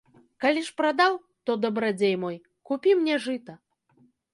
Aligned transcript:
Калі 0.45 0.63
ж 0.69 0.73
прадаў, 0.81 1.19
то, 1.49 1.57
дабрадзей 1.67 2.15
мой, 2.25 2.43
купі 2.71 2.89
мне 3.05 3.23
жыта. 3.29 3.53